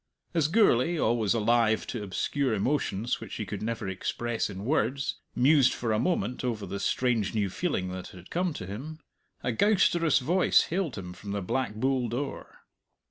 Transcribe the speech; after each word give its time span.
As 0.33 0.47
Gourlay, 0.47 0.97
always 0.97 1.35
alive 1.35 1.85
to 1.85 2.01
obscure 2.01 2.55
emotions 2.55 3.21
which 3.21 3.35
he 3.35 3.45
could 3.45 3.61
never 3.61 3.87
express 3.87 4.49
in 4.49 4.65
words, 4.65 5.19
mused 5.35 5.75
for 5.75 5.91
a 5.93 5.99
moment 5.99 6.43
over 6.43 6.65
the 6.65 6.79
strange 6.79 7.35
new 7.35 7.51
feeling 7.51 7.89
that 7.89 8.07
had 8.07 8.31
come 8.31 8.51
to 8.55 8.65
him, 8.65 8.99
a 9.43 9.51
gowsterous 9.51 10.17
voice 10.17 10.61
hailed 10.63 10.97
him 10.97 11.13
from 11.13 11.33
the 11.33 11.41
Black 11.43 11.75
Bull 11.75 12.09
door. 12.09 12.63